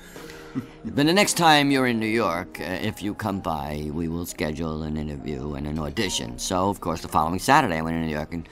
but 0.84 1.06
the 1.06 1.12
next 1.12 1.34
time 1.34 1.70
you're 1.70 1.86
in 1.86 2.00
New 2.00 2.06
York, 2.06 2.60
uh, 2.60 2.64
if 2.64 3.02
you 3.02 3.14
come 3.14 3.40
by, 3.40 3.88
we 3.92 4.08
will 4.08 4.26
schedule 4.26 4.82
an 4.82 4.96
interview 4.96 5.54
and 5.54 5.66
an 5.66 5.78
audition. 5.78 6.38
So, 6.38 6.68
of 6.68 6.80
course, 6.80 7.02
the 7.02 7.08
following 7.08 7.38
Saturday, 7.38 7.76
I 7.76 7.82
went 7.82 7.94
to 7.94 8.00
New 8.00 8.12
York 8.12 8.34
and, 8.34 8.48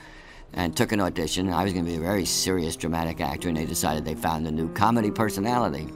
and 0.53 0.77
took 0.77 0.93
an 0.93 1.01
audition. 1.01 1.53
I 1.53 1.65
was 1.65 1.73
going 1.73 1.85
to 1.85 1.91
be 1.91 1.97
a 1.97 2.01
very 2.01 2.25
serious 2.25 2.77
dramatic 2.77 3.21
actor, 3.21 3.49
and 3.49 3.57
they 3.57 3.67
decided 3.67 4.05
they 4.05 4.15
found 4.15 4.47
a 4.47 4.53
new 4.53 4.73
comedy 4.75 5.11
personality. 5.11 5.89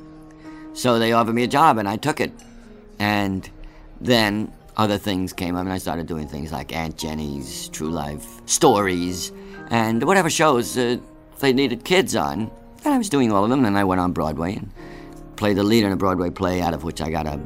So 0.74 0.98
they 0.98 1.12
offered 1.12 1.34
me 1.34 1.44
a 1.44 1.48
job, 1.48 1.78
and 1.78 1.88
I 1.88 1.96
took 1.96 2.20
it. 2.20 2.32
And 2.98 3.48
then 4.00 4.52
other 4.76 4.98
things 4.98 5.32
came 5.32 5.54
up, 5.54 5.62
and 5.62 5.72
I 5.72 5.78
started 5.78 6.06
doing 6.06 6.26
things 6.26 6.52
like 6.52 6.72
Aunt 6.72 6.96
Jenny's 6.96 7.68
True 7.68 7.90
Life 7.90 8.26
Stories 8.46 9.32
and 9.70 10.02
whatever 10.04 10.30
shows 10.30 10.76
uh, 10.76 10.96
they 11.40 11.52
needed 11.52 11.84
kids 11.84 12.16
on. 12.16 12.50
And 12.84 12.94
I 12.94 12.98
was 12.98 13.08
doing 13.08 13.30
all 13.32 13.44
of 13.44 13.50
them, 13.50 13.64
and 13.64 13.78
I 13.78 13.84
went 13.84 14.00
on 14.00 14.12
Broadway 14.12 14.56
and 14.56 14.70
played 15.36 15.56
the 15.56 15.62
lead 15.62 15.84
in 15.84 15.92
a 15.92 15.96
Broadway 15.96 16.30
play, 16.30 16.60
out 16.60 16.74
of 16.74 16.84
which 16.84 17.00
I 17.00 17.10
got 17.10 17.26
a 17.26 17.40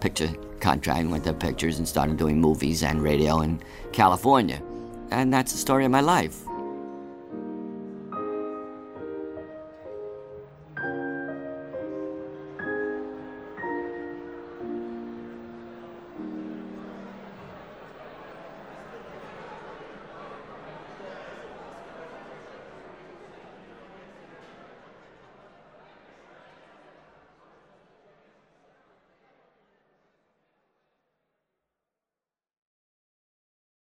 picture 0.00 0.30
contract 0.60 1.00
and 1.00 1.10
went 1.10 1.24
to 1.24 1.32
pictures 1.32 1.78
and 1.78 1.86
started 1.86 2.16
doing 2.16 2.40
movies 2.40 2.82
and 2.82 3.02
radio 3.02 3.40
in 3.40 3.60
California. 3.92 4.62
And 5.10 5.32
that's 5.32 5.52
the 5.52 5.58
story 5.58 5.84
of 5.84 5.90
my 5.90 6.00
life. 6.00 6.47